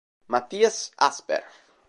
Mattias 0.27 0.89
Asper 0.97 1.45